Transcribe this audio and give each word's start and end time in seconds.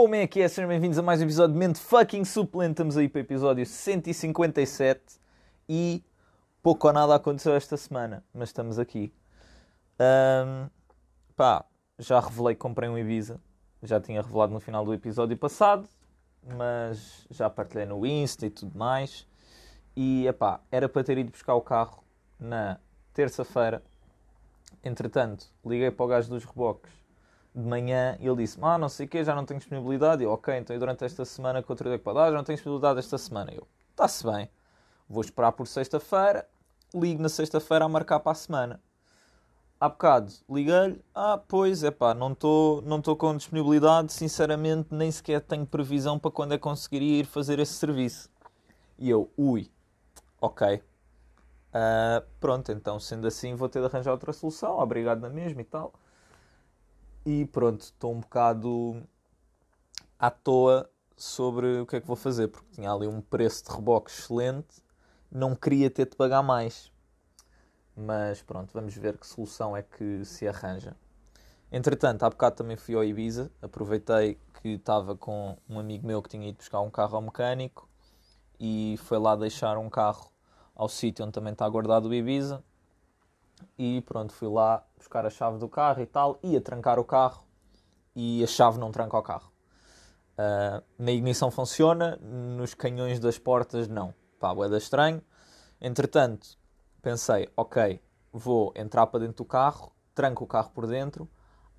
Como 0.00 0.14
é 0.14 0.26
que 0.26 0.40
é? 0.40 0.48
Sejam 0.48 0.66
bem-vindos 0.66 0.98
a 0.98 1.02
mais 1.02 1.20
um 1.20 1.24
episódio 1.24 1.52
de 1.52 1.58
Mente 1.58 1.78
Fucking 1.78 2.24
Suplente. 2.24 2.70
Estamos 2.70 2.96
aí 2.96 3.06
para 3.06 3.18
o 3.18 3.20
episódio 3.20 3.66
157 3.66 5.20
e 5.68 6.02
pouco 6.62 6.86
ou 6.86 6.92
nada 6.94 7.14
aconteceu 7.14 7.54
esta 7.54 7.76
semana, 7.76 8.24
mas 8.32 8.48
estamos 8.48 8.78
aqui. 8.78 9.12
Ahm, 9.98 10.70
pá, 11.36 11.66
já 11.98 12.18
revelei 12.18 12.54
que 12.54 12.60
comprei 12.60 12.88
um 12.88 12.96
Ibiza. 12.96 13.38
Já 13.82 14.00
tinha 14.00 14.22
revelado 14.22 14.54
no 14.54 14.58
final 14.58 14.86
do 14.86 14.94
episódio 14.94 15.36
passado, 15.36 15.86
mas 16.56 17.26
já 17.30 17.50
partilhei 17.50 17.84
no 17.84 18.06
Insta 18.06 18.46
e 18.46 18.50
tudo 18.50 18.78
mais. 18.78 19.28
E, 19.94 20.26
epá, 20.26 20.62
era 20.72 20.88
para 20.88 21.04
ter 21.04 21.18
ido 21.18 21.30
buscar 21.30 21.54
o 21.56 21.60
carro 21.60 22.02
na 22.38 22.80
terça-feira. 23.12 23.82
Entretanto, 24.82 25.48
liguei 25.62 25.90
para 25.90 26.04
o 26.06 26.08
gajo 26.08 26.30
dos 26.30 26.46
reboques 26.46 26.99
de 27.54 27.66
manhã 27.66 28.16
e 28.20 28.26
ele 28.26 28.36
disse: 28.36 28.58
Ah, 28.62 28.78
não 28.78 28.88
sei 28.88 29.06
o 29.06 29.08
quê, 29.08 29.24
já 29.24 29.34
não 29.34 29.44
tenho 29.44 29.58
disponibilidade. 29.58 30.22
Eu, 30.22 30.30
ok, 30.30 30.56
então 30.56 30.74
eu 30.74 30.80
durante 30.80 31.04
esta 31.04 31.24
semana 31.24 31.62
que 31.62 31.70
outro 31.70 31.88
dia 31.88 31.98
para 31.98 32.12
dar, 32.12 32.30
já 32.30 32.36
não 32.36 32.44
tenho 32.44 32.56
disponibilidade 32.56 32.98
esta 32.98 33.18
semana. 33.18 33.52
Eu, 33.52 33.66
está-se 33.90 34.24
bem, 34.24 34.48
vou 35.08 35.20
esperar 35.20 35.52
por 35.52 35.66
sexta-feira, 35.66 36.48
ligo 36.94 37.22
na 37.22 37.28
sexta-feira 37.28 37.84
a 37.84 37.88
marcar 37.88 38.20
para 38.20 38.32
a 38.32 38.34
semana. 38.34 38.80
Há 39.78 39.88
bocado 39.88 40.30
liguei-lhe, 40.48 41.02
ah, 41.14 41.38
pois 41.48 41.82
é 41.82 41.90
pá, 41.90 42.12
não 42.12 42.32
estou 42.32 42.82
não 42.82 43.00
com 43.00 43.34
disponibilidade, 43.34 44.12
sinceramente 44.12 44.94
nem 44.94 45.10
sequer 45.10 45.40
tenho 45.40 45.64
previsão 45.64 46.18
para 46.18 46.30
quando 46.30 46.52
é 46.52 46.58
que 46.58 46.62
conseguiria 46.62 47.20
ir 47.20 47.24
fazer 47.24 47.58
esse 47.58 47.72
serviço. 47.72 48.30
E 48.98 49.08
eu, 49.08 49.30
ui, 49.38 49.70
ok. 50.40 50.82
Ah, 51.72 52.22
pronto, 52.38 52.70
então 52.70 53.00
sendo 53.00 53.26
assim 53.26 53.54
vou 53.54 53.68
ter 53.68 53.80
de 53.80 53.86
arranjar 53.86 54.12
outra 54.12 54.32
solução, 54.34 54.78
obrigado 54.78 55.20
na 55.20 55.30
mesma 55.30 55.62
e 55.62 55.64
tal. 55.64 55.94
E 57.24 57.44
pronto, 57.44 57.82
estou 57.82 58.14
um 58.14 58.20
bocado 58.20 59.06
à 60.18 60.30
toa 60.30 60.90
sobre 61.14 61.80
o 61.80 61.86
que 61.86 61.96
é 61.96 62.00
que 62.00 62.06
vou 62.06 62.16
fazer, 62.16 62.48
porque 62.48 62.72
tinha 62.72 62.90
ali 62.90 63.06
um 63.06 63.20
preço 63.20 63.64
de 63.64 63.70
reboque 63.70 64.10
excelente, 64.10 64.82
não 65.30 65.54
queria 65.54 65.90
ter 65.90 66.08
de 66.08 66.16
pagar 66.16 66.42
mais. 66.42 66.90
Mas 67.94 68.40
pronto, 68.40 68.72
vamos 68.72 68.94
ver 68.94 69.18
que 69.18 69.26
solução 69.26 69.76
é 69.76 69.82
que 69.82 70.24
se 70.24 70.48
arranja. 70.48 70.96
Entretanto, 71.70 72.22
há 72.22 72.30
bocado 72.30 72.56
também 72.56 72.76
fui 72.76 72.94
ao 72.94 73.04
Ibiza, 73.04 73.50
aproveitei 73.60 74.38
que 74.62 74.70
estava 74.70 75.14
com 75.14 75.58
um 75.68 75.78
amigo 75.78 76.06
meu 76.06 76.22
que 76.22 76.30
tinha 76.30 76.48
ido 76.48 76.56
buscar 76.56 76.80
um 76.80 76.90
carro 76.90 77.16
ao 77.16 77.22
mecânico 77.22 77.86
e 78.58 78.96
foi 79.04 79.18
lá 79.18 79.36
deixar 79.36 79.76
um 79.76 79.90
carro 79.90 80.32
ao 80.74 80.88
sítio 80.88 81.24
onde 81.24 81.32
também 81.32 81.52
está 81.52 81.68
guardado 81.68 82.08
o 82.08 82.14
Ibiza. 82.14 82.64
E 83.78 84.02
pronto, 84.02 84.32
fui 84.32 84.48
lá 84.48 84.84
buscar 84.96 85.24
a 85.26 85.30
chave 85.30 85.58
do 85.58 85.68
carro 85.68 86.00
e 86.02 86.06
tal, 86.06 86.38
ia 86.42 86.60
trancar 86.60 86.98
o 86.98 87.04
carro 87.04 87.44
e 88.14 88.42
a 88.42 88.46
chave 88.46 88.78
não 88.78 88.90
tranca 88.90 89.16
o 89.16 89.22
carro. 89.22 89.50
Uh, 90.32 90.82
na 90.98 91.10
ignição 91.12 91.50
funciona, 91.50 92.16
nos 92.16 92.74
canhões 92.74 93.20
das 93.20 93.38
portas 93.38 93.88
não. 93.88 94.14
Pá, 94.38 94.54
boeda 94.54 94.78
estranho. 94.78 95.22
Entretanto, 95.80 96.58
pensei, 97.02 97.48
ok, 97.56 98.00
vou 98.32 98.72
entrar 98.74 99.06
para 99.06 99.20
dentro 99.20 99.36
do 99.36 99.44
carro, 99.44 99.92
tranco 100.14 100.44
o 100.44 100.46
carro 100.46 100.70
por 100.70 100.86
dentro, 100.86 101.28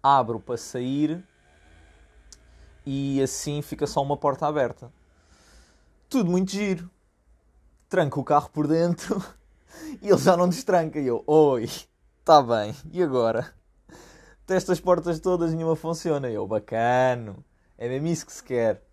abro 0.01 0.39
para 0.39 0.57
sair 0.57 1.23
e 2.85 3.21
assim 3.21 3.61
fica 3.61 3.85
só 3.85 4.01
uma 4.01 4.17
porta 4.17 4.47
aberta. 4.47 4.91
Tudo 6.09 6.29
muito 6.29 6.51
giro. 6.51 6.89
Tranco 7.87 8.19
o 8.19 8.23
carro 8.23 8.49
por 8.49 8.67
dentro 8.67 9.23
e 10.01 10.09
ele 10.09 10.17
já 10.17 10.35
não 10.35 10.49
destranca. 10.49 10.99
E 10.99 11.07
eu, 11.07 11.23
oi, 11.27 11.63
está 12.19 12.41
bem, 12.41 12.75
e 12.91 13.01
agora? 13.01 13.53
Testas 14.45 14.77
as 14.77 14.81
portas 14.81 15.19
todas, 15.19 15.53
nenhuma 15.53 15.75
funciona. 15.75 16.29
E 16.29 16.33
eu, 16.33 16.47
bacano, 16.47 17.43
é 17.77 17.87
mesmo 17.87 18.07
isso 18.07 18.25
que 18.25 18.33
se 18.33 18.43
quer. 18.43 18.83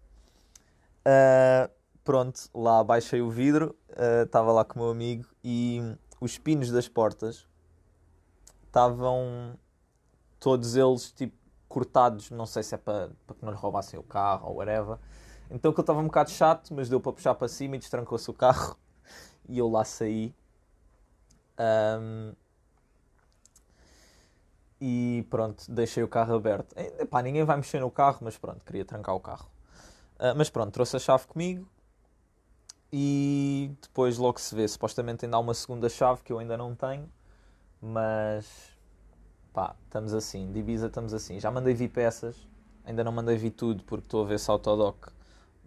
Uh, 1.00 1.70
pronto, 2.04 2.40
lá 2.54 2.82
baixei 2.84 3.20
o 3.20 3.30
vidro, 3.30 3.76
estava 4.24 4.50
uh, 4.50 4.54
lá 4.54 4.64
com 4.64 4.78
o 4.78 4.82
meu 4.82 4.90
amigo 4.90 5.26
e 5.42 5.80
os 6.20 6.38
pinos 6.38 6.70
das 6.70 6.88
portas 6.88 7.46
estavam 8.66 9.58
todos 10.38 10.76
eles 10.76 11.10
tipo 11.12 11.36
cortados, 11.68 12.30
não 12.30 12.46
sei 12.46 12.62
se 12.62 12.74
é 12.74 12.78
para, 12.78 13.10
para 13.26 13.36
que 13.36 13.44
não 13.44 13.52
lhe 13.52 13.58
roubassem 13.58 13.98
o 13.98 14.02
carro 14.02 14.48
ou 14.48 14.56
whatever. 14.56 14.98
Então 15.50 15.72
que 15.72 15.80
eu 15.80 15.82
estava 15.82 16.00
um 16.00 16.04
bocado 16.04 16.30
chato, 16.30 16.72
mas 16.74 16.88
deu 16.88 17.00
para 17.00 17.12
puxar 17.12 17.34
para 17.34 17.48
cima 17.48 17.76
e 17.76 17.78
destrancou-se 17.78 18.30
o 18.30 18.34
carro 18.34 18.76
e 19.48 19.58
eu 19.58 19.68
lá 19.68 19.84
saí. 19.84 20.34
Um, 21.58 22.32
e 24.80 25.26
pronto, 25.28 25.64
deixei 25.70 26.02
o 26.02 26.08
carro 26.08 26.34
aberto. 26.34 26.74
Epá, 26.76 27.20
ninguém 27.22 27.44
vai 27.44 27.56
mexer 27.56 27.80
no 27.80 27.90
carro, 27.90 28.18
mas 28.22 28.38
pronto, 28.38 28.64
queria 28.64 28.84
trancar 28.84 29.14
o 29.14 29.20
carro. 29.20 29.50
Uh, 30.18 30.34
mas 30.36 30.48
pronto, 30.50 30.72
trouxe 30.72 30.96
a 30.96 30.98
chave 30.98 31.26
comigo 31.26 31.68
e 32.92 33.72
depois 33.82 34.18
logo 34.18 34.40
se 34.40 34.54
vê. 34.54 34.66
Supostamente 34.68 35.24
ainda 35.24 35.36
há 35.36 35.40
uma 35.40 35.54
segunda 35.54 35.88
chave 35.88 36.22
que 36.22 36.32
eu 36.32 36.38
ainda 36.38 36.56
não 36.56 36.74
tenho, 36.74 37.10
mas 37.80 38.46
pá, 39.52 39.74
estamos 39.84 40.14
assim. 40.14 40.50
De 40.52 40.60
Ibiza 40.60 40.86
estamos 40.86 41.12
assim. 41.12 41.40
Já 41.40 41.50
mandei 41.50 41.74
vir 41.74 41.88
peças, 41.88 42.36
ainda 42.84 43.02
não 43.02 43.12
mandei 43.12 43.36
vir 43.36 43.50
tudo 43.50 43.82
porque 43.84 44.06
estou 44.06 44.24
a 44.24 44.26
ver 44.28 44.38
se 44.38 44.50
a 44.50 44.54
Autodoc 44.54 45.08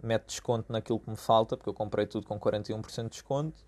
mete 0.02 0.26
desconto 0.26 0.72
naquilo 0.72 0.98
que 0.98 1.10
me 1.10 1.16
falta, 1.16 1.56
porque 1.56 1.68
eu 1.68 1.74
comprei 1.74 2.06
tudo 2.06 2.26
com 2.26 2.38
41% 2.40 3.04
de 3.04 3.08
desconto. 3.10 3.64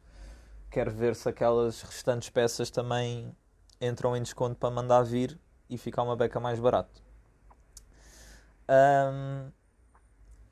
Quero 0.75 0.91
ver 0.91 1.15
se 1.15 1.29
aquelas 1.29 1.83
restantes 1.83 2.31
peças 2.31 2.69
também 2.69 3.33
entram 3.81 4.17
em 4.17 4.21
desconto 4.21 4.57
para 4.57 4.75
mandar 4.75 5.05
vir 5.05 5.39
e 5.71 5.79
ficar 5.79 6.03
uma 6.03 6.17
beca 6.17 6.41
mais 6.41 6.59
barato. 6.59 7.01
Um, 8.69 9.53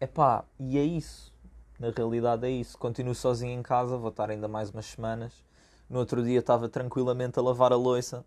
epá, 0.00 0.44
e 0.61 0.78
é 0.78 0.84
isso. 0.84 1.34
Na 1.77 1.91
realidade 1.91 2.47
é 2.47 2.50
isso. 2.50 2.78
Continuo 2.78 3.16
sozinho 3.16 3.59
em 3.59 3.65
casa, 3.65 3.97
vou 3.97 4.11
estar 4.11 4.31
ainda 4.31 4.47
mais 4.47 4.71
umas 4.71 4.87
semanas. 4.87 5.44
No 5.91 5.99
outro 5.99 6.22
dia 6.22 6.38
estava 6.38 6.69
tranquilamente 6.69 7.41
a 7.41 7.43
lavar 7.43 7.72
a 7.72 7.77
louça. 7.77 8.25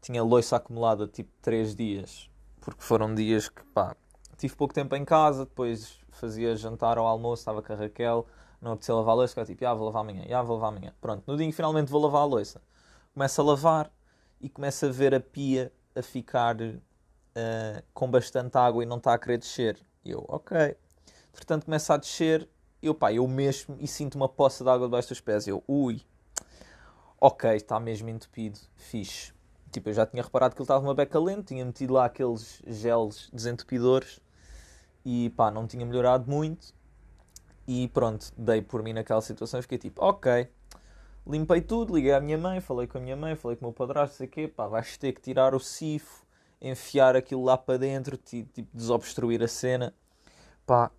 Tinha 0.00 0.22
louça 0.22 0.54
acumulada 0.54 1.08
tipo 1.08 1.32
3 1.42 1.74
dias. 1.74 2.30
Porque 2.60 2.80
foram 2.80 3.12
dias 3.12 3.48
que 3.48 3.64
pá, 3.74 3.96
tive 4.36 4.54
pouco 4.54 4.72
tempo 4.72 4.94
em 4.94 5.04
casa, 5.04 5.46
depois 5.46 5.98
fazia 6.12 6.54
jantar 6.54 6.96
ou 6.96 7.08
almoço, 7.08 7.40
estava 7.40 7.60
com 7.60 7.72
a 7.72 7.76
Raquel, 7.76 8.24
não 8.60 8.72
apetecia 8.72 8.94
lavar 8.94 9.12
a 9.12 9.16
louça, 9.16 9.30
ficava 9.30 9.46
tipo, 9.46 9.66
ah, 9.66 9.74
vou 9.74 9.86
lavar 9.86 10.02
amanhã, 10.02 10.24
ah, 10.36 10.42
vou 10.42 10.56
lavar 10.56 10.76
amanhã. 10.76 10.94
Pronto, 11.00 11.24
no 11.26 11.36
dia 11.36 11.46
em 11.46 11.50
que 11.50 11.56
finalmente 11.56 11.90
vou 11.90 12.02
lavar 12.02 12.22
a 12.22 12.24
louça, 12.24 12.60
começo 13.14 13.40
a 13.40 13.44
lavar 13.44 13.92
e 14.40 14.48
começo 14.48 14.86
a 14.86 14.88
ver 14.88 15.14
a 15.14 15.20
pia 15.20 15.72
a 15.94 16.02
ficar 16.02 16.56
uh, 16.60 17.82
com 17.92 18.10
bastante 18.10 18.56
água 18.56 18.82
e 18.82 18.86
não 18.86 18.98
está 18.98 19.14
a 19.14 19.18
querer 19.18 19.38
descer. 19.38 19.78
E 20.04 20.10
eu, 20.10 20.24
ok. 20.28 20.76
Portanto, 21.32 21.64
começa 21.64 21.94
a 21.94 21.96
descer, 21.96 22.48
eu, 22.82 22.94
pá, 22.94 23.12
eu 23.12 23.26
mexo 23.26 23.76
e 23.78 23.86
sinto 23.86 24.14
uma 24.14 24.28
poça 24.28 24.64
de 24.64 24.70
água 24.70 24.86
debaixo 24.86 25.08
dos 25.08 25.20
pés. 25.20 25.46
Eu, 25.46 25.62
ui, 25.68 26.02
ok, 27.20 27.50
está 27.54 27.78
mesmo 27.78 28.08
entupido, 28.08 28.58
fixe. 28.76 29.32
Tipo, 29.70 29.90
eu 29.90 29.92
já 29.92 30.06
tinha 30.06 30.22
reparado 30.22 30.54
que 30.54 30.60
ele 30.60 30.64
estava 30.64 30.84
uma 30.84 30.94
beca 30.94 31.18
lenta, 31.18 31.42
tinha 31.42 31.64
metido 31.64 31.92
lá 31.92 32.06
aqueles 32.06 32.62
geles 32.66 33.28
desentupidores 33.32 34.20
e 35.04 35.30
pá, 35.30 35.50
não 35.50 35.66
tinha 35.66 35.84
melhorado 35.84 36.30
muito. 36.30 36.74
E 37.70 37.86
pronto, 37.88 38.32
dei 38.34 38.62
por 38.62 38.82
mim 38.82 38.94
naquela 38.94 39.20
situação 39.20 39.60
e 39.60 39.62
fiquei 39.62 39.76
tipo, 39.76 40.02
ok, 40.02 40.48
limpei 41.26 41.60
tudo, 41.60 41.94
liguei 41.94 42.14
à 42.14 42.20
minha 42.20 42.38
mãe, 42.38 42.62
falei 42.62 42.86
com 42.86 42.96
a 42.96 43.00
minha 43.00 43.14
mãe, 43.14 43.36
falei 43.36 43.58
com 43.58 43.66
o 43.66 43.68
meu 43.68 43.74
padrasto, 43.74 44.16
sei 44.16 44.26
quê, 44.26 44.48
pá, 44.48 44.66
vais 44.66 44.96
ter 44.96 45.12
que 45.12 45.20
tirar 45.20 45.54
o 45.54 45.60
sifo, 45.60 46.24
enfiar 46.62 47.14
aquilo 47.14 47.44
lá 47.44 47.58
para 47.58 47.78
dentro, 47.78 48.16
tipo, 48.16 48.66
desobstruir 48.72 49.42
a 49.42 49.48
cena. 49.48 49.92
Pá, 50.66 50.90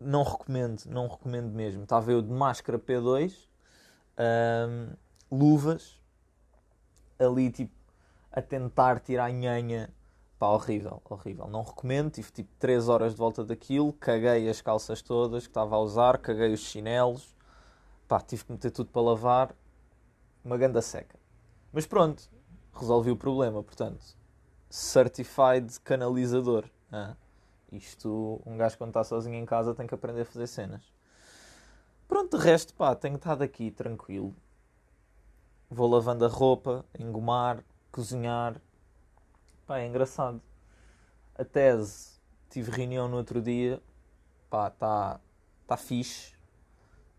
não 0.00 0.24
recomendo, 0.24 0.82
não 0.86 1.06
recomendo 1.06 1.52
mesmo. 1.52 1.84
Estava 1.84 2.10
eu 2.10 2.20
de 2.20 2.32
máscara 2.32 2.76
P2, 2.76 3.46
hum, 4.18 4.88
luvas, 5.30 6.00
ali 7.20 7.50
tipo 7.50 7.72
a 8.32 8.42
tentar 8.42 8.98
tirar 8.98 9.26
a 9.26 9.30
nhanha. 9.30 9.90
Pá, 10.40 10.48
horrível, 10.48 11.02
horrível. 11.10 11.46
Não 11.48 11.62
recomendo. 11.62 12.12
Tive 12.12 12.32
tipo 12.32 12.48
3 12.58 12.88
horas 12.88 13.12
de 13.12 13.18
volta 13.18 13.44
daquilo, 13.44 13.92
caguei 13.92 14.48
as 14.48 14.62
calças 14.62 15.02
todas 15.02 15.42
que 15.42 15.50
estava 15.50 15.76
a 15.76 15.78
usar, 15.78 16.16
caguei 16.16 16.50
os 16.54 16.60
chinelos. 16.60 17.36
Pá, 18.08 18.20
tive 18.22 18.46
que 18.46 18.52
meter 18.52 18.70
tudo 18.70 18.90
para 18.90 19.02
lavar 19.02 19.54
uma 20.42 20.56
ganda 20.56 20.80
seca. 20.80 21.18
Mas 21.70 21.86
pronto, 21.86 22.22
resolvi 22.72 23.10
o 23.10 23.16
problema, 23.18 23.62
portanto, 23.62 24.02
certified 24.70 25.78
canalizador. 25.80 26.64
Ah, 26.90 27.14
isto, 27.70 28.40
um 28.46 28.56
gajo 28.56 28.78
quando 28.78 28.90
está 28.90 29.04
sozinho 29.04 29.36
em 29.36 29.44
casa 29.44 29.74
tem 29.74 29.86
que 29.86 29.94
aprender 29.94 30.22
a 30.22 30.24
fazer 30.24 30.46
cenas. 30.46 30.90
Pronto, 32.08 32.38
de 32.38 32.42
resto, 32.42 32.72
pá, 32.72 32.94
tenho 32.94 33.16
estado 33.16 33.42
aqui 33.42 33.70
tranquilo. 33.70 34.34
Vou 35.68 35.86
lavando 35.86 36.24
a 36.24 36.28
roupa, 36.28 36.82
engomar, 36.98 37.62
cozinhar. 37.92 38.58
Pá, 39.70 39.78
é 39.78 39.86
engraçado. 39.86 40.42
A 41.38 41.44
tese, 41.44 42.18
tive 42.50 42.72
reunião 42.72 43.06
no 43.06 43.16
outro 43.16 43.40
dia. 43.40 43.80
Pá, 44.50 44.66
está 44.66 45.20
tá 45.64 45.76
fixe. 45.76 46.34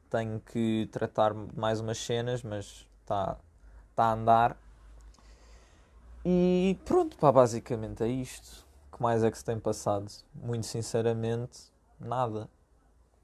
Tenho 0.09 0.37
que 0.41 0.89
tratar 0.91 1.33
mais 1.33 1.79
umas 1.79 1.97
cenas, 1.97 2.43
mas 2.43 2.85
está 2.99 3.37
tá 3.95 4.03
a 4.03 4.11
andar. 4.11 4.57
E 6.25 6.77
pronto, 6.83 7.17
pá, 7.17 7.31
basicamente 7.31 8.03
é 8.03 8.07
isto. 8.09 8.67
Que 8.91 8.97
que 8.97 9.01
mais 9.01 9.23
é 9.23 9.31
que 9.31 9.37
se 9.37 9.45
tem 9.45 9.57
passado? 9.57 10.11
Muito 10.35 10.65
sinceramente, 10.65 11.71
nada. 11.97 12.49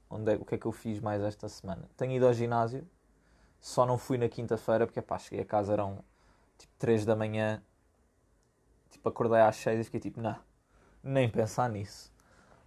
Onde 0.08 0.32
é, 0.32 0.36
o 0.36 0.44
que 0.46 0.54
é 0.54 0.58
que 0.58 0.64
eu 0.64 0.72
fiz 0.72 1.00
mais 1.00 1.20
esta 1.20 1.50
semana? 1.50 1.82
Tenho 1.98 2.12
ido 2.12 2.26
ao 2.26 2.32
ginásio, 2.32 2.88
só 3.60 3.84
não 3.84 3.98
fui 3.98 4.16
na 4.16 4.28
quinta-feira 4.30 4.86
porque 4.86 5.02
pá, 5.02 5.18
cheguei 5.18 5.42
a 5.42 5.44
casa, 5.44 5.74
eram 5.74 6.02
tipo 6.56 6.72
3 6.78 7.04
da 7.04 7.14
manhã, 7.14 7.62
tipo 8.90 9.08
acordei 9.08 9.40
às 9.40 9.56
6 9.56 9.80
e 9.80 9.84
fiquei 9.84 10.00
tipo, 10.00 10.20
não, 10.20 10.36
nem 11.02 11.28
pensar 11.28 11.68
nisso. 11.68 12.12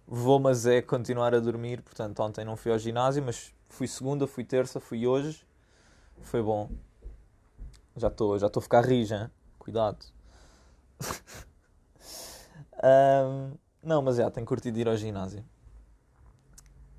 Vou, 0.06 0.38
mas 0.38 0.66
é 0.66 0.82
continuar 0.82 1.34
a 1.34 1.40
dormir, 1.40 1.82
portanto 1.82 2.20
ontem 2.20 2.44
não 2.44 2.56
fui 2.56 2.72
ao 2.72 2.78
ginásio, 2.78 3.22
mas 3.22 3.54
fui 3.68 3.86
segunda, 3.86 4.26
fui 4.26 4.44
terça, 4.44 4.80
fui 4.80 5.06
hoje, 5.06 5.46
foi 6.22 6.42
bom. 6.42 6.70
Já 7.96 8.08
estou 8.08 8.38
já 8.38 8.46
a 8.54 8.60
ficar 8.60 8.84
rija, 8.84 9.30
cuidado. 9.58 10.04
um, 12.82 13.56
não, 13.82 14.02
mas 14.02 14.16
já, 14.16 14.30
tenho 14.30 14.46
curtido 14.46 14.78
ir 14.78 14.88
ao 14.88 14.96
ginásio. 14.96 15.44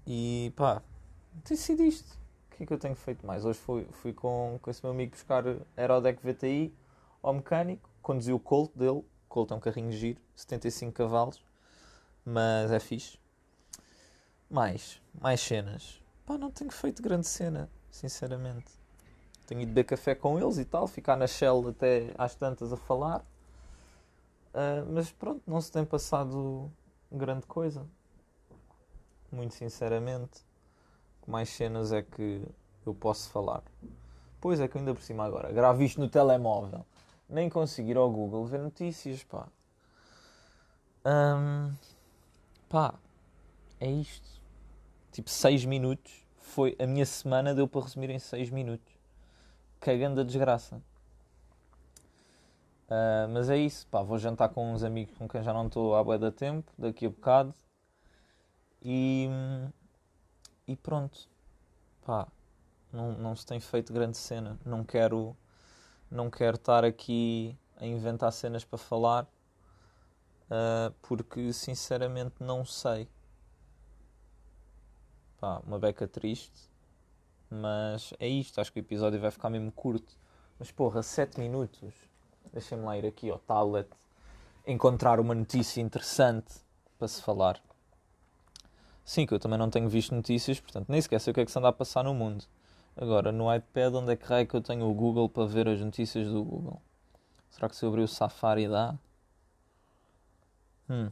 E 0.06 0.54
pá, 0.56 0.82
sido 1.56 1.84
isto. 1.84 2.18
O 2.48 2.56
que 2.56 2.64
é 2.64 2.66
que 2.66 2.74
eu 2.74 2.78
tenho 2.78 2.96
feito 2.96 3.26
mais? 3.26 3.46
Hoje 3.46 3.60
fui, 3.60 3.88
fui 3.92 4.14
com, 4.14 4.60
com 4.62 4.70
esse 4.70 4.84
meu 4.84 4.92
amigo 4.92 5.12
buscar 5.12 5.44
Aerodec 5.76 6.20
VTI 6.22 6.74
ao 7.22 7.34
mecânico, 7.34 7.90
conduzi 8.02 8.32
o 8.34 8.40
Colt 8.40 8.72
dele. 8.76 9.04
Colt 9.34 9.50
é 9.50 9.56
um 9.56 9.60
carrinho 9.60 9.92
giro, 9.92 10.22
75 10.36 10.94
cavalos, 10.94 11.44
mas 12.24 12.72
é 12.72 12.80
fixe. 12.80 13.18
Mais, 14.48 15.02
mais 15.20 15.42
cenas. 15.42 16.00
Pá, 16.24 16.38
não 16.38 16.52
tenho 16.52 16.70
feito 16.70 17.02
grande 17.02 17.26
cena, 17.26 17.68
sinceramente. 17.90 18.72
Tenho 19.48 19.62
ido 19.62 19.70
beber 19.70 19.86
café 19.86 20.14
com 20.14 20.40
eles 20.40 20.60
e 20.60 20.66
tal, 20.66 20.86
ficar 20.86 21.18
na 21.18 21.26
Shell 21.26 21.68
até 21.70 22.14
às 22.16 22.36
tantas 22.36 22.72
a 22.72 22.78
falar. 22.78 23.22
Uh, 24.54 24.86
mas 24.94 25.12
pronto, 25.12 25.42
não 25.48 25.60
se 25.60 25.72
tem 25.72 25.84
passado 25.84 26.72
grande 27.12 27.48
coisa. 27.48 27.88
Muito 29.32 29.56
sinceramente. 29.56 30.46
Mais 31.26 31.50
cenas 31.50 31.92
é 31.92 32.04
que 32.04 32.46
eu 32.86 32.94
posso 32.94 33.32
falar. 33.32 33.64
Pois 34.40 34.60
é 34.60 34.68
que 34.68 34.78
ainda 34.78 34.94
por 34.94 35.02
cima 35.02 35.26
agora, 35.26 35.52
gravo 35.52 35.82
isto 35.82 36.00
no 36.00 36.08
telemóvel. 36.08 36.86
Nem 37.34 37.50
conseguir 37.50 37.98
ao 37.98 38.12
Google 38.12 38.46
ver 38.46 38.60
notícias, 38.60 39.24
pá. 39.24 39.48
Um, 41.04 41.74
pá, 42.70 42.94
é 43.80 43.90
isto. 43.90 44.30
Tipo, 45.12 45.32
6 45.32 45.66
minutos. 45.66 46.24
Foi 46.38 46.76
a 46.80 46.86
minha 46.86 47.08
semana, 47.08 47.56
deu 47.56 47.68
para 47.68 47.82
resumir 47.82 48.12
em 48.12 48.20
6 48.20 48.52
minutos. 48.52 48.94
Cagando 49.80 50.22
a 50.22 50.24
desgraça. 50.24 50.76
Uh, 52.86 53.28
mas 53.34 53.50
é 53.50 53.58
isso, 53.58 53.88
pá, 53.88 54.04
vou 54.04 54.20
jantar 54.20 54.50
com 54.50 54.72
uns 54.72 54.84
amigos 54.84 55.18
com 55.18 55.28
quem 55.28 55.42
já 55.42 55.52
não 55.52 55.66
estou 55.66 55.96
há 55.96 56.04
bué 56.04 56.20
da 56.20 56.32
tempo, 56.32 56.72
daqui 56.78 57.08
a 57.08 57.10
bocado. 57.10 57.56
E, 58.80 59.28
e 60.68 60.76
pronto, 60.76 61.28
pá, 62.06 62.28
não, 62.92 63.14
não 63.14 63.36
se 63.36 63.44
tem 63.44 63.60
feito 63.60 63.92
grande 63.92 64.18
cena. 64.18 64.60
Não 64.64 64.84
quero, 64.84 65.36
não 66.14 66.30
quero 66.30 66.56
estar 66.56 66.86
aqui 66.86 67.58
a 67.76 67.86
inventar 67.86 68.32
cenas 68.32 68.64
para 68.64 68.78
falar, 68.78 69.24
uh, 70.46 70.94
porque 71.02 71.52
sinceramente 71.52 72.36
não 72.40 72.64
sei. 72.64 73.10
Pá, 75.40 75.60
uma 75.66 75.80
beca 75.80 76.08
triste, 76.08 76.70
mas 77.50 78.14
é 78.20 78.28
isto. 78.28 78.62
Acho 78.62 78.72
que 78.72 78.80
o 78.80 78.82
episódio 78.82 79.20
vai 79.20 79.32
ficar 79.32 79.50
mesmo 79.50 79.72
curto. 79.72 80.16
Mas 80.60 80.72
porra, 80.72 81.02
7 81.02 81.40
minutos. 81.40 81.94
Deixem-me 82.54 82.86
lá 82.86 82.98
ir 82.98 83.06
aqui 83.06 83.30
ao 83.30 83.40
tablet 83.40 83.90
encontrar 84.66 85.20
uma 85.20 85.34
notícia 85.34 85.82
interessante 85.82 86.54
para 86.98 87.08
se 87.08 87.22
falar. 87.22 87.60
Sim, 89.04 89.26
que 89.26 89.34
eu 89.34 89.40
também 89.40 89.58
não 89.58 89.70
tenho 89.70 89.90
visto 89.90 90.16
notícias, 90.16 90.60
portanto 90.60 90.88
nem 90.88 91.02
sequer 91.02 91.20
sei 91.20 91.32
o 91.32 91.34
que 91.34 91.42
é 91.42 91.46
que 91.46 91.52
se 91.52 91.58
anda 91.58 91.68
a 91.68 91.74
passar 91.74 92.04
no 92.04 92.14
mundo. 92.14 92.46
Agora, 92.96 93.32
no 93.32 93.54
iPad, 93.54 93.96
onde 93.96 94.14
é 94.14 94.16
que 94.16 94.26
raio 94.26 94.48
que 94.48 94.56
eu 94.56 94.62
tenho 94.62 94.86
o 94.90 94.94
Google 94.94 95.28
para 95.28 95.48
ver 95.48 95.68
as 95.68 95.80
notícias 95.80 96.28
do 96.28 96.44
Google? 96.44 96.82
Será 97.50 97.68
que 97.68 97.76
se 97.76 97.84
eu 97.84 97.90
abrir 97.90 98.04
o 98.04 98.08
Safari 98.08 98.68
dá? 98.68 98.98
Hum. 100.90 101.12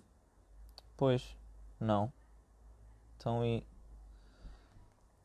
Pois, 0.96 1.36
não. 1.80 2.14
Então 3.18 3.46
e. 3.46 3.66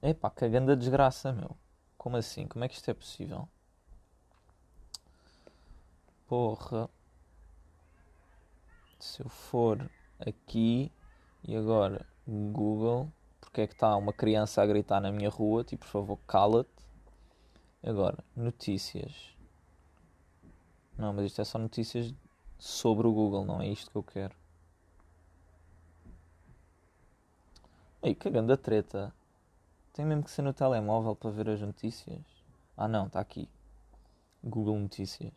Epá, 0.03 0.31
cagando 0.31 0.73
a 0.73 0.75
desgraça, 0.75 1.33
meu. 1.33 1.57
Como 1.99 2.17
assim? 2.17 2.47
Como 2.47 2.65
é 2.65 2.69
que 2.69 2.75
isto 2.75 2.91
é 2.91 2.95
possível? 2.95 3.49
Porra. 6.27 6.89
Se 8.99 9.23
eu 9.23 9.29
for 9.29 9.91
aqui 10.19 10.91
e 11.45 11.55
agora 11.55 12.07
Google, 12.27 13.13
porque 13.57 13.63
é 13.63 13.67
que 13.69 13.73
está 13.73 13.97
uma 13.97 14.13
criança 14.13 14.61
a 14.61 14.67
gritar 14.67 15.01
na 15.01 15.11
minha 15.11 15.31
rua? 15.31 15.65
Tipo, 15.65 15.87
por 15.87 15.91
favor, 15.91 16.19
cala-te. 16.27 16.69
Agora, 17.83 18.23
notícias. 18.37 19.35
Não, 20.99 21.15
mas 21.15 21.25
isto 21.25 21.41
é 21.41 21.45
só 21.45 21.59
notícias 21.59 22.13
sobre 22.59 23.07
o 23.07 23.13
Google, 23.13 23.47
não 23.47 23.63
é 23.63 23.69
isto 23.69 23.91
que 23.91 23.97
eu 23.97 24.03
quero. 24.03 24.35
Ei, 28.03 28.15
cagando 28.15 28.53
a 28.53 28.59
treta. 28.59 29.11
Tem 29.95 30.05
mesmo 30.05 30.25
que 30.25 30.31
ser 30.31 30.43
no 30.43 30.53
telemóvel 30.53 31.17
para 31.17 31.31
ver 31.31 31.49
as 31.49 31.63
notícias. 31.63 32.21
Ah 32.77 32.87
não, 32.87 33.07
está 33.07 33.21
aqui. 33.21 33.49
Google 34.45 34.79
Notícias. 34.79 35.33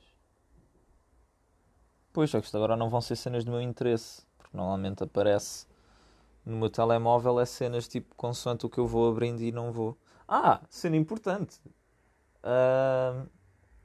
Pois, 2.11 2.29
só 2.29 2.41
que 2.41 2.47
isto 2.47 2.57
agora 2.57 2.75
não 2.75 2.89
vão 2.89 2.99
ser 2.99 3.15
cenas 3.15 3.45
do 3.45 3.51
meu 3.51 3.61
interesse. 3.61 4.23
Porque 4.37 4.57
normalmente 4.57 5.05
aparece 5.05 5.68
no 6.45 6.57
meu 6.57 6.69
telemóvel 6.69 7.39
é 7.39 7.45
cenas 7.45 7.87
tipo 7.87 8.15
consoante 8.15 8.65
o 8.65 8.69
que 8.69 8.79
eu 8.79 8.87
vou 8.87 9.09
abrindo 9.09 9.41
e 9.41 9.51
não 9.51 9.71
vou. 9.71 9.97
Ah, 10.27 10.61
cena 10.69 10.95
importante. 10.95 11.59
Uh, 12.43 13.27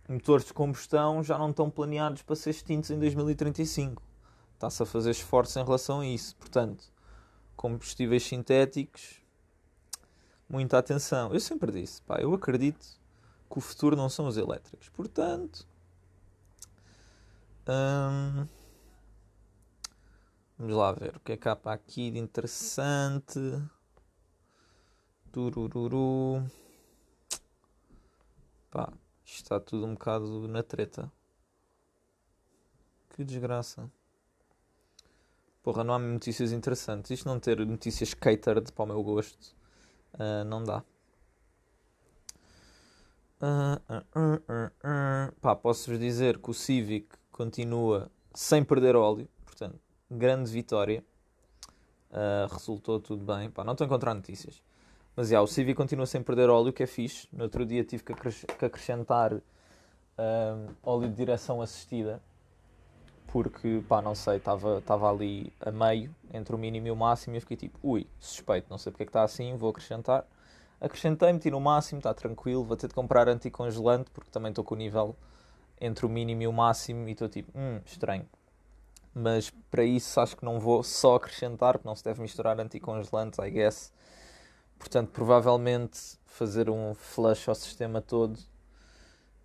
motores 0.09 0.47
de 0.47 0.53
combustão 0.53 1.23
já 1.23 1.39
não 1.39 1.51
estão 1.51 1.71
planeados 1.71 2.23
para 2.23 2.37
ser 2.37 2.51
extintos 2.51 2.91
em 2.91 2.99
2035. 2.99 4.03
Está-se 4.55 4.83
a 4.83 4.87
fazer 4.87 5.11
esforços 5.11 5.57
em 5.57 5.65
relação 5.65 6.01
a 6.01 6.07
isso. 6.07 6.37
Portanto, 6.37 6.85
combustíveis 7.57 8.23
sintéticos, 8.23 9.21
muita 10.49 10.79
atenção. 10.79 11.33
Eu 11.33 11.41
sempre 11.41 11.73
disse, 11.73 12.03
pá, 12.03 12.19
eu 12.21 12.33
acredito 12.35 12.87
que 13.51 13.59
o 13.59 13.61
futuro 13.61 13.97
não 13.97 14.09
são 14.09 14.27
os 14.27 14.37
elétricos. 14.37 14.89
Portanto, 14.91 15.67
hum, 17.69 18.47
vamos 20.59 20.77
lá 20.77 20.93
ver 20.93 21.17
o 21.17 21.21
que 21.21 21.33
é 21.33 21.37
que 21.37 21.49
há 21.49 21.57
para 21.57 21.73
aqui 21.73 22.11
de 22.11 22.19
interessante. 22.19 23.41
Turururu. 25.33 26.45
Pá, 28.71 28.93
está 29.25 29.59
tudo 29.59 29.87
um 29.87 29.95
bocado 29.95 30.47
na 30.49 30.63
treta. 30.63 31.11
Que 33.11 33.25
desgraça. 33.25 33.91
Porra, 35.63 35.83
não 35.83 35.95
há 35.95 35.99
notícias 35.99 36.53
interessantes. 36.53 37.11
Isto 37.11 37.29
não 37.29 37.41
ter 37.41 37.65
notícias 37.67 38.15
catered 38.15 38.71
para 38.73 38.85
o 38.85 38.87
meu 38.87 39.03
gosto 39.03 39.55
uh, 40.15 40.45
não 40.45 40.63
dá. 40.63 40.83
Uh, 43.41 43.77
uh, 44.17 45.33
Pá, 45.41 45.55
posso-vos 45.55 45.99
dizer 45.99 46.39
que 46.39 46.51
o 46.51 46.55
Civic 46.55 47.09
continua 47.31 48.11
sem 48.33 48.65
perder 48.65 48.97
óleo, 48.97 49.29
portanto, 49.45 49.79
grande 50.11 50.51
vitória. 50.51 51.05
resultou 52.51 53.01
tudo 53.01 53.25
bem. 53.25 53.51
Pá, 53.51 53.65
não 53.65 53.73
estou 53.73 53.85
a 53.85 53.87
encontrar 53.87 54.15
notícias. 54.15 54.63
Mas 55.17 55.29
já, 55.29 55.41
o 55.41 55.47
Civic 55.47 55.77
continua 55.77 56.07
sem 56.07 56.23
perder 56.23 56.51
óleo, 56.51 56.73
que 56.73 56.83
é 56.83 56.87
fixe. 56.87 57.29
No 57.33 57.45
outro 57.45 57.65
dia 57.65 57.85
tive 57.85 58.03
que, 58.03 58.13
acrescentar 58.65 59.41
óleo 60.83 61.09
de 61.09 61.15
direção 61.15 61.61
assistida 61.61 62.21
porque, 63.35 63.83
pá, 63.89 64.01
não 64.01 64.15
sei, 64.15 64.37
estava 64.37 65.11
ali 65.11 65.53
a 65.59 65.73
meio, 65.73 66.15
entre 66.33 66.55
o 66.55 66.59
mínimo 66.59 66.87
e 66.87 66.91
o 66.93 66.95
máximo, 66.95 67.35
e 67.35 67.39
eu 67.39 67.41
fiquei 67.41 67.57
tipo, 67.57 67.77
ui, 67.83 68.07
suspeito, 68.21 68.69
não 68.71 68.79
sei 68.79 68.93
porque 68.93 69.03
é 69.03 69.07
que 69.07 69.11
está 69.11 69.25
assim, 69.25 69.57
vou 69.57 69.71
acrescentar. 69.71 70.25
Acrescentei, 70.81 71.33
meti 71.33 71.51
no 71.51 71.61
máximo, 71.61 71.99
está 71.99 72.15
tranquilo, 72.15 72.63
vou 72.63 72.77
ter 72.77 72.87
de 72.87 72.95
comprar 72.95 73.29
anticongelante, 73.29 74.09
porque 74.13 74.31
também 74.31 74.51
estou 74.51 74.63
com 74.63 74.77
o 74.77 74.79
nível 74.79 75.17
entre 75.81 76.07
o 76.07 76.09
mínimo 76.09 76.43
e 76.43 76.47
o 76.47 76.53
máximo, 76.53 77.09
e 77.09 77.11
estou 77.11 77.29
tipo, 77.29 77.51
hum, 77.59 77.81
estranho. 77.85 78.25
Mas 79.15 79.51
para 79.71 79.85
isso 79.85 80.19
acho 80.21 80.37
que 80.37 80.45
não 80.45 80.59
vou 80.59 80.83
só 80.83 81.15
acrescentar, 81.17 81.75
porque 81.75 81.89
não 81.89 81.95
se 81.95 82.03
deve 82.03 82.21
misturar 82.21 82.59
anticongelante, 82.59 83.41
I 83.41 83.51
guess. 83.51 83.93
Portanto, 84.79 85.11
provavelmente 85.11 86.19
fazer 86.27 86.69
um 86.69 86.95
flush 86.95 87.49
ao 87.49 87.55
sistema 87.55 88.03
todo 88.03 88.39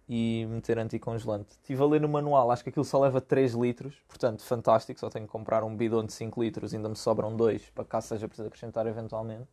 e 0.10 0.48
meter 0.50 0.80
anticongelante. 0.80 1.52
Estive 1.52 1.84
a 1.84 1.86
ler 1.86 2.02
no 2.02 2.10
manual, 2.10 2.50
acho 2.50 2.64
que 2.64 2.70
aquilo 2.72 2.84
só 2.84 3.00
leva 3.00 3.22
3 3.22 3.54
litros, 3.54 3.96
portanto, 4.08 4.42
fantástico. 4.42 5.00
Só 5.00 5.08
tenho 5.08 5.28
que 5.28 5.32
comprar 5.32 5.64
um 5.64 5.76
bidon 5.76 6.06
de 6.06 6.14
5 6.14 6.42
litros, 6.42 6.74
ainda 6.74 6.90
me 6.90 6.96
sobram 6.96 7.36
2 7.38 7.70
para 7.70 7.86
cá 7.86 8.02
seja 8.02 8.28
preciso 8.28 8.48
acrescentar 8.48 8.88
eventualmente. 8.88 9.48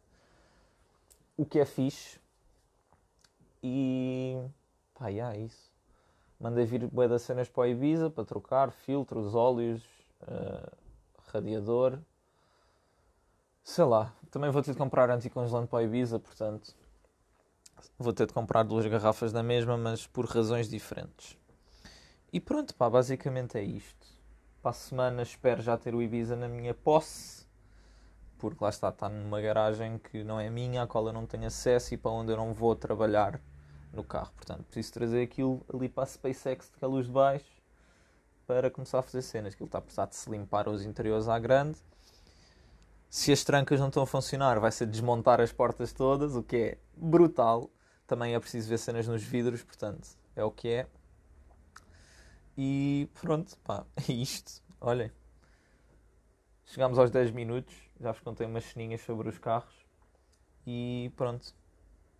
O 1.37 1.44
que 1.44 1.58
é 1.58 1.66
fixe. 1.66 2.18
E. 3.62 4.38
pá, 4.94 5.08
yeah, 5.08 5.37
é 5.37 5.40
isso. 5.40 5.70
Mandei 6.40 6.64
vir 6.64 6.87
bué 6.87 7.06
das 7.06 7.23
cenas 7.23 7.49
para 7.49 7.64
a 7.64 7.68
Ibiza 7.68 8.08
para 8.11 8.25
trocar 8.25 8.70
filtros, 8.70 9.35
óleos, 9.35 9.82
uh, 10.26 10.71
radiador. 11.33 11.99
Sei 13.62 13.85
lá, 13.85 14.14
também 14.30 14.50
vou 14.50 14.62
ter 14.62 14.73
de 14.73 14.78
comprar 14.78 15.11
anticongelante 15.11 15.68
para 15.68 15.80
a 15.80 15.83
Ibiza, 15.83 16.18
portanto 16.18 16.75
vou 17.99 18.12
ter 18.12 18.26
de 18.26 18.33
comprar 18.33 18.62
duas 18.62 18.87
garrafas 18.87 19.33
da 19.33 19.42
mesma, 19.42 19.76
mas 19.76 20.06
por 20.06 20.26
razões 20.26 20.68
diferentes. 20.68 21.37
E 22.33 22.40
pronto, 22.40 22.75
pá, 22.75 22.88
basicamente 22.90 23.56
é 23.56 23.62
isto. 23.62 24.06
Para 24.62 24.71
a 24.71 24.75
semana 24.75 25.23
espero 25.23 25.62
já 25.62 25.76
ter 25.76 25.95
o 25.95 26.02
Ibiza 26.02 26.37
na 26.37 26.49
minha 26.49 26.75
posse, 26.75 27.47
porque 28.38 28.62
lá 28.62 28.71
está, 28.71 28.88
está 28.88 29.09
numa 29.09 29.40
garagem 29.40 29.99
que 29.99 30.23
não 30.25 30.38
é 30.38 30.50
minha, 30.50 30.83
à 30.83 30.87
qual 30.87 31.06
eu 31.06 31.12
não 31.12 31.26
tenho 31.26 31.47
acesso 31.47 31.95
e 31.95 31.97
para 31.97 32.11
onde 32.11 32.33
eu 32.33 32.37
não 32.37 32.52
vou 32.52 32.75
trabalhar 32.75 33.40
no 33.92 34.04
carro. 34.04 34.33
Portanto, 34.35 34.64
preciso 34.64 34.92
trazer 34.92 35.23
aquilo 35.23 35.64
ali 35.73 35.88
para 35.88 36.02
a 36.02 36.06
SpaceX 36.06 36.71
de 36.71 36.87
luz 36.87 37.06
de 37.06 37.12
baixo 37.12 37.56
para 38.47 38.71
começar 38.71 39.00
a 39.00 39.03
fazer 39.03 39.23
cenas. 39.23 39.55
Aquilo 39.55 39.67
está 39.67 39.79
a 39.79 39.83
precisar 39.83 40.07
de 40.07 40.17
se 40.17 40.31
limpar 40.31 40.69
os 40.69 40.85
interiores 40.85 41.29
à 41.29 41.38
grande. 41.38 41.79
Se 43.09 43.33
as 43.33 43.43
trancas 43.45 43.81
não 43.81 43.88
estão 43.88 44.03
a 44.03 44.07
funcionar, 44.07 44.61
vai 44.61 44.71
ser 44.71 44.87
desmontar 44.87 45.41
as 45.41 45.53
portas 45.53 45.93
todas, 45.93 46.37
o 46.37 46.43
que 46.43 46.57
é 46.57 46.79
brutal. 46.97 47.71
Também 48.07 48.35
é 48.35 48.41
preciso 48.41 48.69
ver 48.69 48.79
cenas 48.79 49.09
nos 49.09 49.23
vidros, 49.23 49.62
portanto, 49.62 50.09
é 50.35 50.45
o 50.45 50.50
que 50.50 50.69
é. 50.69 50.87
E 52.57 53.09
pronto, 53.21 53.57
pá, 53.59 53.85
é 54.09 54.12
isto. 54.12 54.62
Olhem, 54.81 55.11
chegámos 56.65 56.99
aos 56.99 57.11
10 57.11 57.31
minutos, 57.33 57.75
já 58.00 58.12
vos 58.12 58.21
contei 58.21 58.47
umas 58.47 58.65
ceninhas 58.65 59.00
sobre 59.00 59.29
os 59.29 59.38
carros. 59.38 59.75
E 60.67 61.12
pronto, 61.17 61.55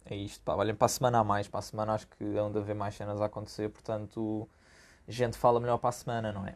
é 0.05 0.17
isto, 0.17 0.43
pá. 0.43 0.55
Olhem, 0.55 0.75
para 0.75 0.87
a 0.87 0.89
semana 0.89 1.19
a 1.19 1.25
mais, 1.25 1.49
para 1.49 1.59
a 1.61 1.63
semana 1.63 1.95
acho 1.95 2.07
que 2.09 2.25
é 2.25 2.43
onde 2.43 2.59
haver 2.59 2.75
mais 2.75 2.95
cenas 2.95 3.21
a 3.21 3.27
acontecer, 3.27 3.69
portanto, 3.71 4.49
gente 5.09 5.37
fala 5.37 5.61
melhor 5.61 5.79
para 5.79 5.91
a 5.91 5.93
semana, 5.93 6.33
não 6.33 6.47
é? 6.47 6.55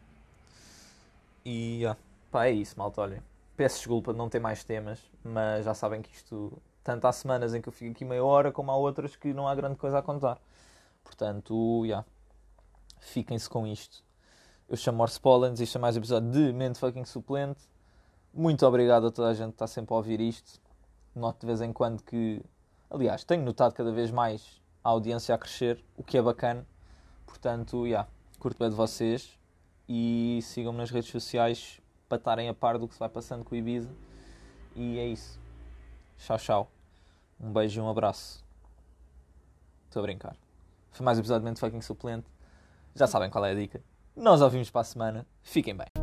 E, 1.45 1.85
ah, 1.87 1.97
pá, 2.31 2.47
é 2.47 2.53
isso, 2.53 2.79
malta, 2.79 3.01
olhem. 3.01 3.23
Peço 3.57 3.77
desculpa 3.77 4.13
de 4.13 4.19
não 4.19 4.29
ter 4.29 4.41
mais 4.41 4.65
temas, 4.65 5.01
mas 5.23 5.65
já 5.65 5.75
sabem 5.75 6.03
que 6.03 6.13
isto, 6.13 6.61
tanto 6.83 7.07
há 7.07 7.13
semanas 7.13 7.55
em 7.55 7.61
que 7.61 7.69
eu 7.69 7.73
fico 7.73 7.93
aqui 7.93 8.05
meia 8.05 8.25
hora, 8.25 8.53
como 8.53 8.71
há 8.71 8.77
outras 8.77 9.17
que 9.17 9.33
não 9.33 9.47
há 9.47 9.55
grande 9.55 9.77
coisa 9.77 9.99
a 9.99 10.03
contar. 10.03 10.39
Portanto, 11.05 11.85
yeah, 11.85 12.07
fiquem-se 13.01 13.49
com 13.49 13.67
isto. 13.67 14.03
Eu 14.69 14.77
chamo 14.77 14.99
Morse 14.99 15.21
Pollens, 15.21 15.61
isto 15.61 15.77
é 15.77 15.81
mais 15.81 15.97
um 15.97 15.99
episódio 15.99 16.31
de 16.31 16.53
Mente 16.53 16.79
Fucking 16.79 17.05
Suplente. 17.05 17.61
Muito 18.33 18.65
obrigado 18.67 19.07
a 19.09 19.11
toda 19.11 19.29
a 19.29 19.35
gente 19.35 19.49
que 19.49 19.55
está 19.55 19.67
sempre 19.67 19.93
a 19.93 19.97
ouvir 19.97 20.21
isto. 20.21 20.61
Noto 21.15 21.41
de 21.41 21.47
vez 21.47 21.61
em 21.61 21.73
quando 21.73 22.03
que 22.03 22.41
Aliás, 22.91 23.23
tenho 23.23 23.45
notado 23.45 23.73
cada 23.73 23.93
vez 23.93 24.11
mais 24.11 24.61
a 24.83 24.89
audiência 24.89 25.33
a 25.33 25.39
crescer, 25.39 25.81
o 25.97 26.03
que 26.03 26.19
é 26.19 26.23
bacana. 26.23 26.67
Portanto, 27.25 27.87
yeah, 27.87 28.09
curto 28.41 28.59
bem 28.59 28.71
de 28.71 28.75
vocês 28.75 29.39
e 29.87 30.41
sigam-me 30.43 30.79
nas 30.79 30.91
redes 30.91 31.11
sociais 31.11 31.79
para 32.09 32.17
estarem 32.17 32.49
a 32.49 32.55
par 32.55 32.79
do 32.79 32.89
que 32.89 32.95
se 32.95 32.99
vai 32.99 33.09
passando 33.09 33.45
com 33.45 33.55
o 33.55 33.59
Ibiza. 33.59 33.91
E 34.75 34.99
é 34.99 35.07
isso. 35.07 35.39
Tchau, 36.17 36.39
tchau. 36.39 36.71
Um 37.39 37.53
beijo 37.53 37.81
e 37.81 37.85
um 37.85 37.89
abraço. 37.89 38.45
Estou 39.87 40.01
a 40.01 40.03
brincar. 40.03 40.37
Foi 40.91 41.05
mais 41.05 41.19
um 41.19 41.21
episódio 41.21 41.53
de 41.53 41.61
Fucking 41.61 41.83
Suplente. 41.83 42.27
Já 42.95 43.07
sabem 43.07 43.31
qual 43.31 43.45
é 43.45 43.51
a 43.51 43.55
dica. 43.55 43.83
Nós 44.17 44.41
ouvimos 44.41 44.71
para 44.71 44.81
a 44.81 44.85
semana. 44.85 45.27
Fiquem 45.43 45.77
bem. 45.77 46.00